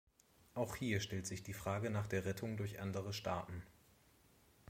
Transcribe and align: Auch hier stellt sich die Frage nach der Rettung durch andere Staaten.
Auch 0.55 0.75
hier 0.77 0.99
stellt 0.99 1.27
sich 1.27 1.43
die 1.43 1.53
Frage 1.53 1.91
nach 1.91 2.07
der 2.07 2.25
Rettung 2.25 2.57
durch 2.57 2.79
andere 2.79 3.13
Staaten. 3.13 3.61